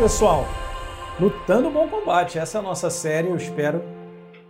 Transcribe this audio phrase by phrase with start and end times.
[0.00, 0.46] pessoal?
[1.20, 2.38] Lutando bom combate.
[2.38, 3.28] Essa é a nossa série.
[3.28, 3.82] Eu espero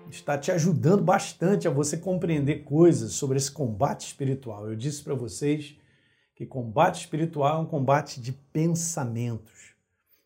[0.08, 4.68] estar te ajudando bastante a você compreender coisas sobre esse combate espiritual.
[4.68, 5.74] Eu disse para vocês
[6.36, 9.74] que combate espiritual é um combate de pensamentos.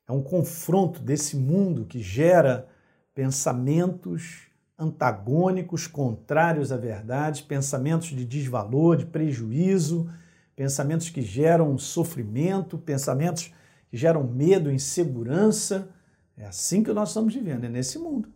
[0.07, 2.68] É um confronto desse mundo que gera
[3.14, 4.43] pensamentos
[4.79, 10.07] antagônicos, contrários à verdade, pensamentos de desvalor, de prejuízo,
[10.54, 13.54] pensamentos que geram sofrimento, pensamentos
[13.96, 15.89] geram medo, insegurança.
[16.36, 18.29] É assim que nós estamos vivendo, é nesse mundo.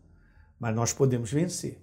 [0.58, 1.80] Mas nós podemos vencer.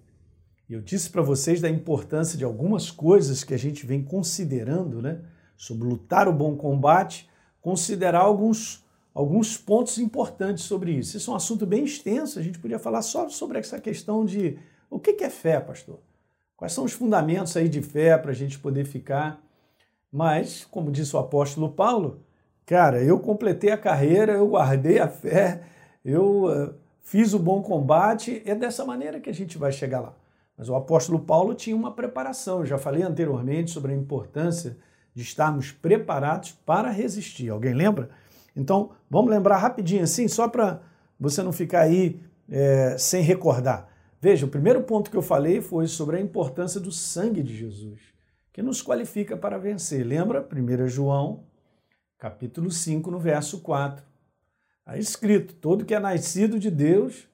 [0.70, 5.22] Eu disse para vocês da importância de algumas coisas que a gente vem considerando, né?
[5.56, 7.30] Sobre lutar o bom combate,
[7.62, 8.84] considerar alguns,
[9.14, 11.16] alguns pontos importantes sobre isso.
[11.16, 14.58] Isso é um assunto bem extenso, a gente podia falar só sobre essa questão de
[14.90, 16.00] o que é fé, pastor?
[16.58, 19.46] Quais são os fundamentos aí de fé para a gente poder ficar
[20.16, 22.25] mas, como disse o apóstolo Paulo,
[22.66, 25.62] cara, eu completei a carreira, eu guardei a fé,
[26.04, 30.14] eu uh, fiz o bom combate, é dessa maneira que a gente vai chegar lá.
[30.58, 34.78] Mas o apóstolo Paulo tinha uma preparação, eu já falei anteriormente sobre a importância
[35.14, 37.50] de estarmos preparados para resistir.
[37.50, 38.10] Alguém lembra?
[38.56, 40.82] Então, vamos lembrar rapidinho assim, só para
[41.20, 42.20] você não ficar aí
[42.50, 43.90] é, sem recordar.
[44.22, 48.16] Veja, o primeiro ponto que eu falei foi sobre a importância do sangue de Jesus
[48.52, 50.06] que nos qualifica para vencer.
[50.06, 50.48] Lembra?
[50.50, 51.44] 1 João,
[52.18, 54.04] capítulo 5, no verso 4.
[54.80, 57.28] Está escrito: todo que é nascido de Deus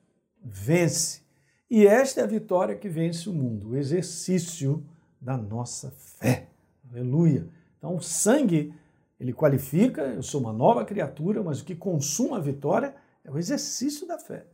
[0.44, 1.22] vence.
[1.70, 4.86] E esta é a vitória que vence o mundo, o exercício
[5.20, 6.50] da nossa fé.
[6.90, 7.48] Aleluia.
[7.78, 8.74] Então, o sangue,
[9.20, 13.38] ele qualifica, eu sou uma nova criatura, mas o que consuma a vitória é o
[13.38, 14.46] exercício da fé.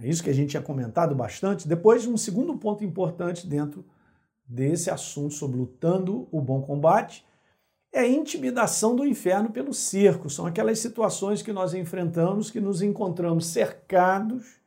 [0.00, 1.66] É isso que a gente tinha comentado bastante.
[1.66, 3.84] Depois, um segundo ponto importante dentro
[4.46, 7.24] desse assunto sobre lutando o bom combate
[7.96, 10.28] é a intimidação do inferno pelo cerco.
[10.28, 14.60] São aquelas situações que nós enfrentamos, que nos encontramos cercados,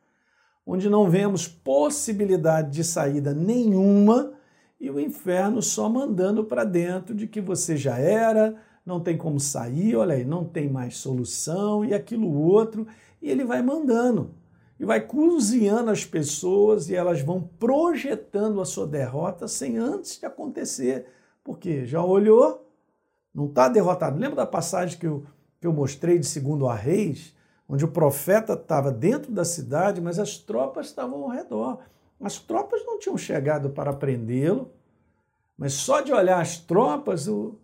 [0.66, 4.32] onde não vemos possibilidade de saída nenhuma
[4.80, 9.38] e o inferno só mandando para dentro de que você já era, não tem como
[9.38, 12.84] sair, olha aí, não tem mais solução e aquilo outro,
[13.22, 14.34] e ele vai mandando
[14.76, 20.26] e vai cozinhando as pessoas e elas vão projetando a sua derrota sem antes de
[20.26, 21.06] acontecer.
[21.44, 22.69] Porque já olhou,
[23.34, 24.18] não está derrotado.
[24.18, 25.24] Lembra da passagem que eu,
[25.60, 27.34] que eu mostrei de segundo a Reis,
[27.68, 31.80] onde o profeta estava dentro da cidade, mas as tropas estavam ao redor.
[32.20, 34.70] As tropas não tinham chegado para prendê-lo,
[35.56, 37.58] mas só de olhar as tropas, o,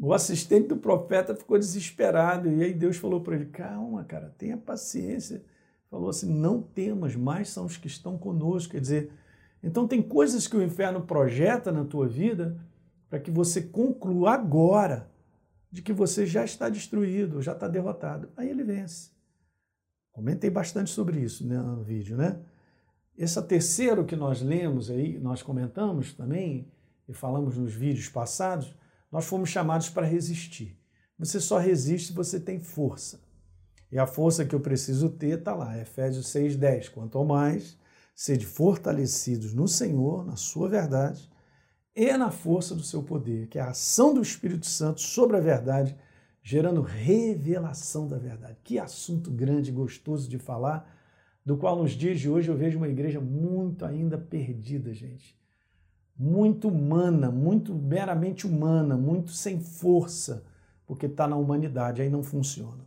[0.00, 2.48] o assistente do profeta ficou desesperado.
[2.48, 5.42] E aí Deus falou para ele: calma, cara, tenha paciência
[5.90, 8.72] falou assim: não temas, mais são os que estão conosco.
[8.72, 9.10] Quer dizer,
[9.62, 12.56] então tem coisas que o inferno projeta na tua vida
[13.16, 15.10] para que você conclua agora
[15.72, 18.28] de que você já está destruído, já está derrotado.
[18.36, 19.10] Aí ele vence.
[20.12, 22.38] Comentei bastante sobre isso né, no vídeo, né?
[23.16, 26.70] Esse terceiro que nós lemos aí, nós comentamos também
[27.08, 28.74] e falamos nos vídeos passados,
[29.10, 30.78] nós fomos chamados para resistir.
[31.18, 33.20] Você só resiste se você tem força.
[33.90, 36.90] E a força que eu preciso ter está lá, Efésios 6,10.
[36.90, 37.78] Quanto ao mais,
[38.14, 41.30] sede fortalecidos no Senhor, na sua verdade,
[41.96, 45.40] e na força do seu poder, que é a ação do Espírito Santo sobre a
[45.40, 45.96] verdade,
[46.42, 48.58] gerando revelação da verdade.
[48.62, 50.94] Que assunto grande e gostoso de falar,
[51.42, 55.40] do qual nos dias de hoje eu vejo uma igreja muito ainda perdida, gente.
[56.18, 60.44] Muito humana, muito meramente humana, muito sem força,
[60.86, 62.86] porque está na humanidade, aí não funciona.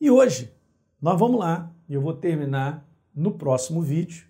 [0.00, 0.52] E hoje
[1.00, 2.84] nós vamos lá, eu vou terminar
[3.14, 4.26] no próximo vídeo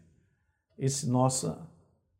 [0.76, 1.67] esse nossa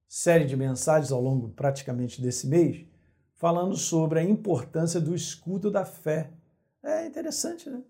[0.09, 2.87] série de mensagens ao longo praticamente desse mês,
[3.35, 6.31] falando sobre a importância do escudo da fé.
[6.83, 7.83] É interessante, né?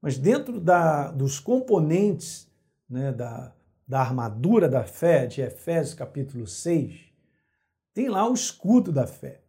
[0.00, 2.48] Mas dentro da, dos componentes
[2.88, 3.52] né, da,
[3.88, 7.00] da armadura da fé, de Efésios capítulo 6,
[7.94, 9.40] tem lá o escudo da fé.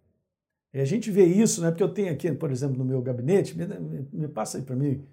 [0.74, 1.70] E a gente vê isso, né?
[1.70, 3.66] Porque eu tenho aqui, por exemplo, no meu gabinete, me,
[4.12, 5.06] me, passa aí para mim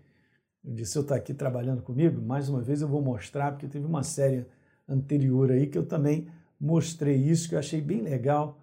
[0.64, 3.84] eu disse, eu está aqui trabalhando comigo, mais uma vez eu vou mostrar, porque teve
[3.84, 4.46] uma série
[4.88, 6.26] anterior aí que eu também
[6.60, 8.58] mostrei isso, que eu achei bem legal,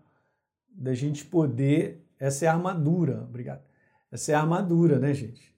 [0.70, 2.06] da gente poder.
[2.20, 3.62] Essa é a armadura, obrigado.
[4.12, 5.56] Essa é a armadura, né, gente?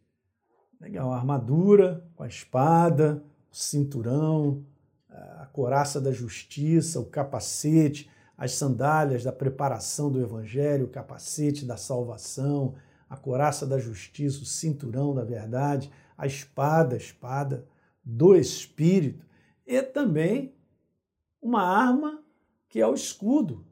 [0.80, 4.65] Legal, a armadura com a espada, o cinturão,
[5.09, 11.77] a coraça da justiça, o capacete, as sandálias da preparação do evangelho, o capacete da
[11.77, 12.75] salvação,
[13.09, 17.68] a coraça da justiça, o cinturão da verdade a espada, a espada
[18.03, 19.25] do Espírito,
[19.65, 20.56] e também
[21.41, 22.23] uma arma
[22.74, 23.64] que é o escudo.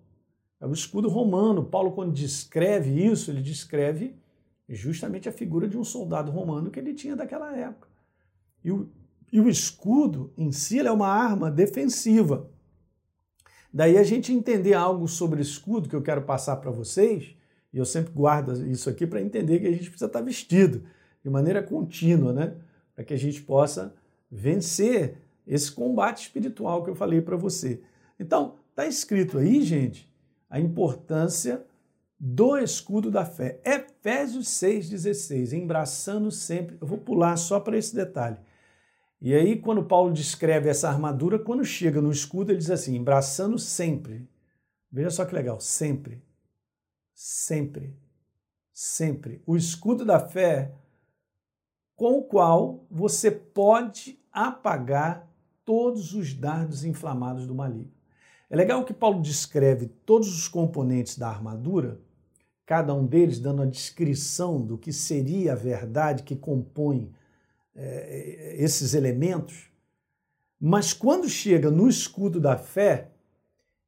[0.60, 1.66] É o escudo romano.
[1.66, 4.16] Paulo, quando descreve isso, ele descreve
[4.70, 7.88] justamente a figura de um soldado romano que ele tinha daquela época.
[8.64, 8.88] E o,
[9.34, 12.48] e o escudo em si é uma arma defensiva.
[13.74, 17.36] Daí a gente entender algo sobre escudo que eu quero passar para vocês,
[17.74, 20.84] e eu sempre guardo isso aqui para entender que a gente precisa estar tá vestido
[21.24, 22.54] de maneira contínua, né?
[22.94, 23.96] Para que a gente possa
[24.30, 25.18] vencer
[25.48, 27.82] esse combate espiritual que eu falei para você.
[28.20, 30.12] Então, está escrito aí, gente,
[30.50, 31.64] a importância
[32.20, 33.62] do escudo da fé.
[33.64, 36.78] Efésios 6,16, embraçando sempre.
[36.82, 38.38] Eu vou pular só para esse detalhe.
[39.22, 43.60] E aí, quando Paulo descreve essa armadura, quando chega no escudo, ele diz assim: embraçando
[43.60, 44.28] sempre.
[44.92, 46.24] Veja só que legal, sempre.
[47.14, 47.96] Sempre.
[48.74, 49.44] Sempre.
[49.46, 50.74] O escudo da fé
[51.96, 55.30] com o qual você pode apagar
[55.64, 58.01] todos os dardos inflamados do maligno.
[58.52, 62.02] É legal que Paulo descreve todos os componentes da armadura
[62.66, 67.14] cada um deles dando a descrição do que seria a verdade que compõe
[67.74, 69.70] é, esses elementos.
[70.60, 73.12] Mas quando chega no escudo da fé,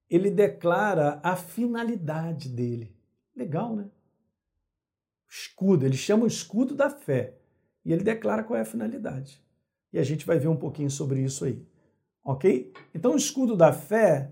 [0.09, 2.95] ele declara a finalidade dele.
[3.35, 3.89] Legal, né?
[5.29, 7.35] Escudo, ele chama o escudo da fé
[7.83, 9.43] e ele declara qual é a finalidade.
[9.91, 11.65] E a gente vai ver um pouquinho sobre isso aí.
[12.23, 12.73] Ok?
[12.93, 14.31] Então, o escudo da fé,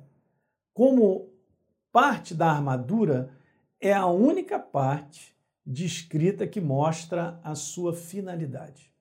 [0.74, 1.30] como
[1.92, 3.30] parte da armadura,
[3.80, 5.36] é a única parte
[5.66, 8.92] descrita que mostra a sua finalidade.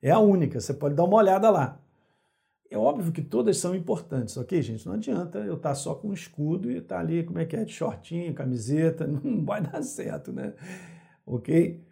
[0.00, 1.80] É a única, você pode dar uma olhada lá.
[2.70, 4.86] É óbvio que todas são importantes, ok, gente?
[4.86, 7.64] Não adianta eu estar só com escudo e estar tá ali, como é que é,
[7.64, 10.52] de shortinho, camiseta, não vai dar certo, né?
[11.24, 11.82] Ok?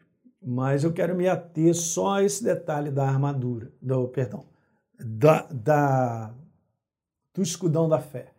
[0.40, 4.46] Mas eu quero me ater só a esse detalhe da armadura, do, perdão,
[4.98, 6.34] da, da,
[7.36, 8.32] do escudão da fé.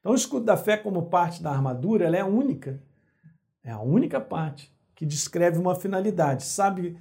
[0.00, 2.80] Então, o escudo da fé, como parte da armadura, ela é única.
[3.62, 6.44] É a única parte que descreve uma finalidade.
[6.44, 6.96] Sabe,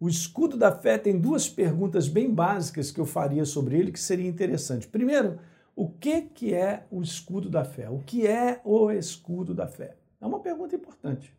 [0.00, 4.00] o escudo da fé tem duas perguntas bem básicas que eu faria sobre ele que
[4.00, 4.88] seria interessante.
[4.88, 5.38] Primeiro,
[5.74, 7.88] o que, que é o escudo da fé?
[7.88, 9.96] O que é o escudo da fé?
[10.20, 11.32] É uma pergunta importante.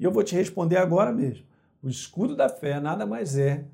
[0.00, 1.46] E eu vou te responder agora mesmo.
[1.82, 3.64] O escudo da fé nada mais é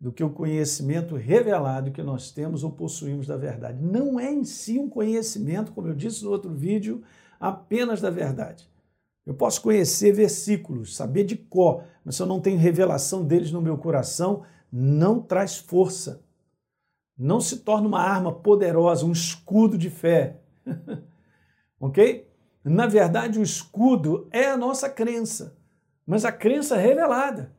[0.00, 3.82] do que o conhecimento revelado que nós temos ou possuímos da verdade.
[3.82, 7.02] Não é em si um conhecimento, como eu disse no outro vídeo,
[7.40, 8.68] apenas da verdade.
[9.24, 13.60] Eu posso conhecer versículos, saber de cor, mas se eu não tenho revelação deles no
[13.60, 16.22] meu coração, não traz força.
[17.18, 20.40] Não se torna uma arma poderosa, um escudo de fé.
[21.80, 22.30] ok?
[22.62, 25.56] Na verdade, o escudo é a nossa crença,
[26.06, 27.55] mas a crença revelada.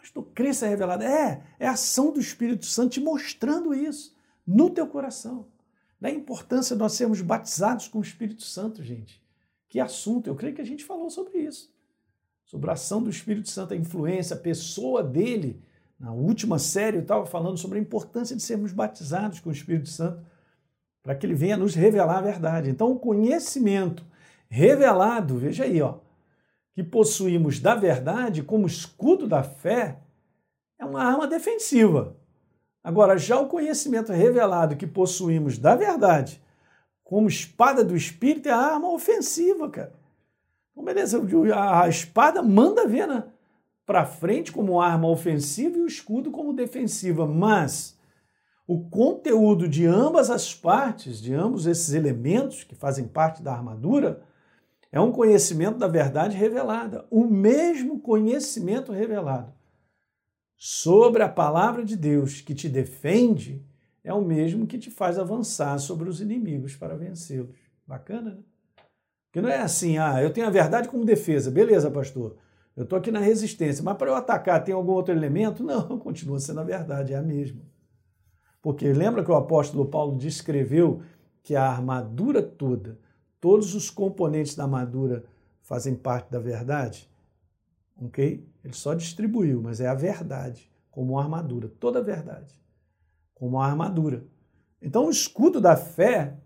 [0.00, 1.04] Pastor, crença revelada.
[1.04, 4.16] É, é a ação do Espírito Santo te mostrando isso
[4.46, 5.46] no teu coração.
[6.00, 9.22] Da importância de nós sermos batizados com o Espírito Santo, gente.
[9.68, 11.70] Que assunto, eu creio que a gente falou sobre isso.
[12.46, 15.62] Sobre a ação do Espírito Santo, a influência, a pessoa dele.
[15.98, 19.90] Na última série eu estava falando sobre a importância de sermos batizados com o Espírito
[19.90, 20.24] Santo
[21.02, 22.70] para que ele venha nos revelar a verdade.
[22.70, 24.04] Então, o conhecimento
[24.48, 25.98] revelado, veja aí, ó,
[26.74, 29.98] que possuímos da verdade como escudo da fé
[30.78, 32.16] é uma arma defensiva.
[32.82, 36.42] Agora, já o conhecimento revelado que possuímos da verdade
[37.04, 39.92] como espada do Espírito é a arma ofensiva, cara.
[40.70, 41.20] Então, beleza,
[41.54, 43.24] a espada manda ver né,
[43.84, 47.98] para frente como arma ofensiva e o escudo como defensiva, mas
[48.66, 54.22] o conteúdo de ambas as partes, de ambos esses elementos que fazem parte da armadura,
[54.92, 59.52] é um conhecimento da verdade revelada, o mesmo conhecimento revelado
[60.56, 63.64] sobre a palavra de Deus que te defende
[64.02, 67.56] é o mesmo que te faz avançar sobre os inimigos para vencê-los.
[67.86, 68.42] Bacana, né?
[69.26, 71.50] Porque não é assim, ah, eu tenho a verdade como defesa.
[71.50, 72.36] Beleza, pastor.
[72.76, 75.62] Eu estou aqui na resistência, mas para eu atacar tem algum outro elemento?
[75.62, 77.62] Não, continua sendo a verdade, é a mesma.
[78.60, 81.00] Porque lembra que o apóstolo Paulo descreveu
[81.42, 82.98] que a armadura toda
[83.40, 85.24] todos os componentes da armadura
[85.62, 87.08] fazem parte da verdade,
[88.00, 88.46] ok?
[88.64, 92.54] Ele só distribuiu, mas é a verdade, como uma armadura, toda a verdade,
[93.34, 94.24] como uma armadura.
[94.82, 96.36] Então, o escudo da fé,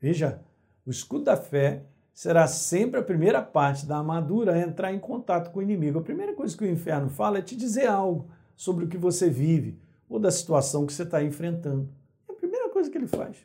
[0.00, 0.42] veja,
[0.86, 5.52] o escudo da fé será sempre a primeira parte da armadura a entrar em contato
[5.52, 5.98] com o inimigo.
[5.98, 9.30] A primeira coisa que o inferno fala é te dizer algo sobre o que você
[9.30, 11.88] vive ou da situação que você está enfrentando.
[12.28, 13.36] É a primeira coisa que ele faz.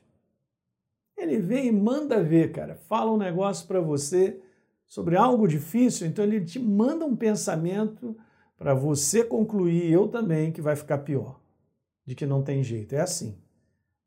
[1.17, 2.75] Ele vem e manda ver, cara.
[2.75, 4.39] Fala um negócio para você
[4.85, 8.15] sobre algo difícil, então ele te manda um pensamento
[8.57, 11.39] para você concluir, eu também, que vai ficar pior,
[12.05, 12.93] de que não tem jeito.
[12.93, 13.37] É assim.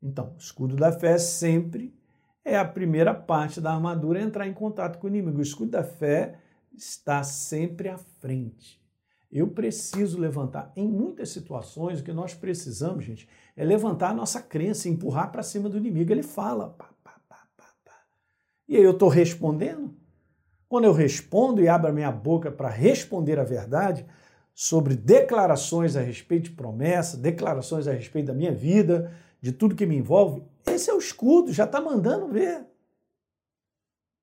[0.01, 1.93] Então, o escudo da fé sempre
[2.43, 5.39] é a primeira parte da armadura a entrar em contato com o inimigo.
[5.39, 6.39] O escudo da fé
[6.73, 8.81] está sempre à frente.
[9.29, 10.71] Eu preciso levantar.
[10.75, 15.43] Em muitas situações, o que nós precisamos, gente, é levantar a nossa crença, empurrar para
[15.43, 16.11] cima do inimigo.
[16.11, 16.89] Ele fala, pá.
[18.67, 19.95] E aí eu estou respondendo?
[20.67, 24.05] Quando eu respondo e abro a minha boca para responder a verdade
[24.53, 29.85] sobre declarações a respeito de promessa, declarações a respeito da minha vida, de tudo que
[29.85, 32.65] me envolve, esse é o escudo, já está mandando ver.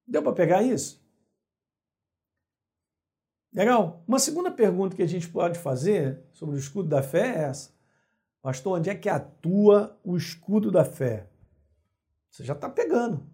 [0.06, 1.02] Deu para pegar isso?
[3.52, 4.02] Legal?
[4.06, 7.72] Uma segunda pergunta que a gente pode fazer sobre o escudo da fé é essa.
[8.42, 11.30] Pastor, onde é que atua o escudo da fé?
[12.28, 13.24] Você já está pegando.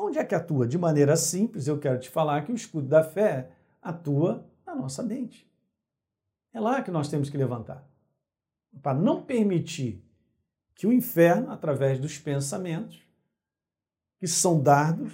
[0.00, 0.66] Onde é que atua?
[0.66, 3.50] De maneira simples, eu quero te falar que o escudo da fé
[3.82, 5.48] atua na nossa mente.
[6.52, 7.86] É lá que nós temos que levantar.
[8.82, 10.02] Para não permitir
[10.74, 13.02] que o inferno, através dos pensamentos,
[14.18, 15.12] que são dardos,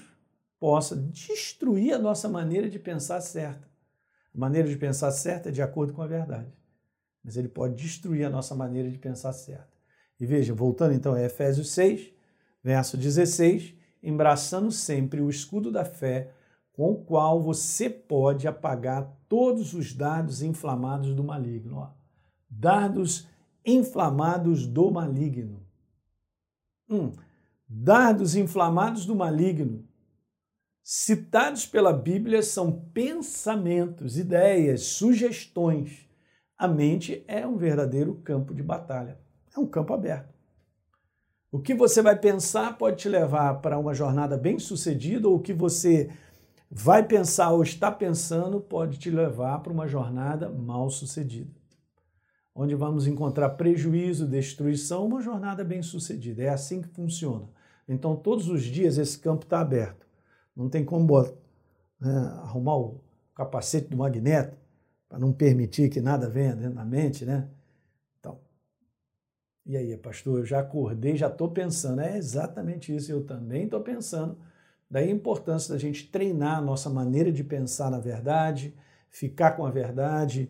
[0.59, 3.69] possa destruir a nossa maneira de pensar certa.
[4.35, 6.53] A maneira de pensar certa é de acordo com a verdade.
[7.25, 9.77] Mas ele pode destruir a nossa maneira de pensar certa.
[10.19, 12.13] E veja, voltando então a Efésios 6,
[12.63, 13.76] verso 16,
[14.07, 16.33] embraçando sempre o escudo da fé,
[16.73, 21.79] com o qual você pode apagar todos os dardos inflamados do maligno.
[21.79, 21.91] Ó.
[22.49, 23.27] Dardos
[23.65, 25.67] inflamados do maligno.
[26.89, 27.13] Hum,
[27.69, 29.85] dardos inflamados do maligno
[30.89, 36.09] citados pela Bíblia são pensamentos, ideias, sugestões.
[36.57, 39.19] A mente é um verdadeiro campo de batalha,
[39.55, 40.33] é um campo aberto.
[41.57, 45.41] O que você vai pensar pode te levar para uma jornada bem sucedida, ou o
[45.41, 46.11] que você
[46.71, 51.51] vai pensar ou está pensando pode te levar para uma jornada mal sucedida.
[52.55, 56.43] Onde vamos encontrar prejuízo, destruição, uma jornada bem sucedida.
[56.43, 57.49] É assim que funciona.
[57.89, 60.07] Então, todos os dias esse campo está aberto.
[60.55, 61.23] Não tem como
[61.99, 63.01] né, arrumar o
[63.35, 64.59] capacete do magneto
[65.09, 67.49] para não permitir que nada venha da mente, né?
[69.67, 72.01] E aí, pastor, eu já acordei, já estou pensando.
[72.01, 74.39] É exatamente isso, eu também estou pensando.
[74.89, 78.73] Daí a importância da gente treinar a nossa maneira de pensar na verdade,
[79.11, 80.49] ficar com a verdade,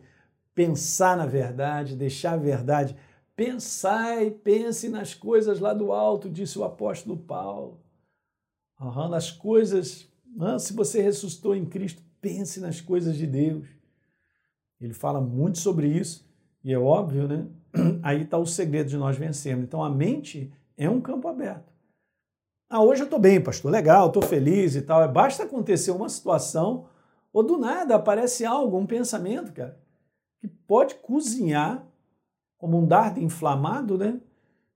[0.55, 2.95] pensar na verdade, deixar a verdade.
[3.35, 7.81] Pensai, pense nas coisas lá do alto, disse o apóstolo Paulo.
[8.79, 10.07] Uhum, nas coisas,
[10.59, 13.67] se você ressuscitou em Cristo, pense nas coisas de Deus.
[14.79, 16.29] Ele fala muito sobre isso,
[16.63, 17.47] e é óbvio, né?
[18.03, 19.65] Aí está o segredo de nós vencermos.
[19.65, 21.73] Então a mente é um campo aberto.
[22.69, 25.07] Ah, hoje eu estou bem, pastor, legal, estou feliz e tal.
[25.11, 26.87] Basta acontecer uma situação,
[27.33, 29.79] ou do nada aparece algo, um pensamento, cara,
[30.41, 31.87] que pode cozinhar
[32.59, 34.21] como um dardo inflamado, né?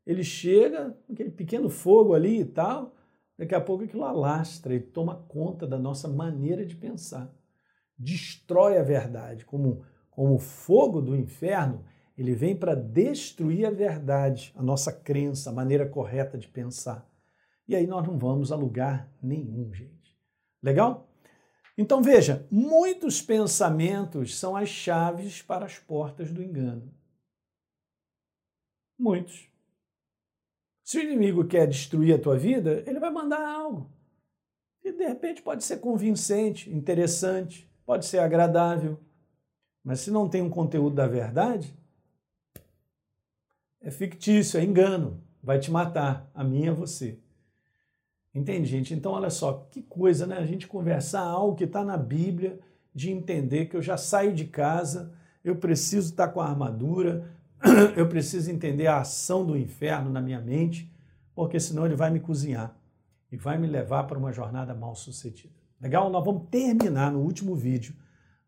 [0.07, 2.95] Ele chega, aquele pequeno fogo ali e tal,
[3.40, 7.35] Daqui a pouco aquilo alastra e toma conta da nossa maneira de pensar.
[7.97, 9.47] Destrói a verdade.
[9.47, 11.83] Como, como o fogo do inferno,
[12.17, 17.09] ele vem para destruir a verdade, a nossa crença, a maneira correta de pensar.
[17.67, 20.19] E aí nós não vamos a lugar nenhum, gente.
[20.62, 21.09] Legal?
[21.79, 26.93] Então veja, muitos pensamentos são as chaves para as portas do engano.
[28.99, 29.49] Muitos.
[30.85, 33.90] Se o inimigo quer destruir a tua vida, ele vai mandar algo.
[34.83, 38.99] E de repente pode ser convincente, interessante, pode ser agradável.
[39.83, 41.75] Mas se não tem um conteúdo da verdade,
[43.81, 47.19] é fictício, é engano, vai te matar, a mim é você.
[48.35, 48.95] Entende, gente?
[48.95, 50.37] Então, olha só, que coisa, né?
[50.37, 52.61] A gente conversar algo que está na Bíblia,
[52.95, 57.29] de entender que eu já saio de casa, eu preciso estar tá com a armadura,
[57.97, 60.93] eu preciso entender a ação do inferno na minha mente,
[61.35, 62.77] porque senão ele vai me cozinhar
[63.33, 65.55] e vai me levar para uma jornada mal sucedida.
[65.81, 66.11] Legal?
[66.11, 67.95] Nós vamos terminar no último vídeo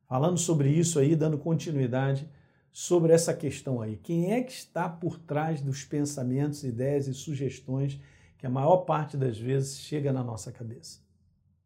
[0.06, 2.28] falando sobre isso aí, dando continuidade
[2.72, 3.96] sobre essa questão aí.
[3.96, 8.00] Quem é que está por trás dos pensamentos, ideias e sugestões
[8.38, 10.98] que a maior parte das vezes chega na nossa cabeça?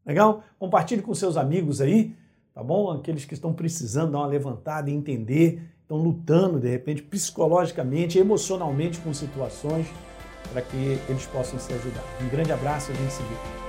[0.05, 0.43] Legal?
[0.59, 2.15] Compartilhe com seus amigos aí,
[2.53, 2.91] tá bom?
[2.91, 8.99] Aqueles que estão precisando dar uma levantada e entender estão lutando, de repente, psicologicamente, emocionalmente
[8.99, 9.87] com situações
[10.53, 12.11] para que eles possam ser ajudados.
[12.21, 13.66] Um grande abraço e a gente se vê.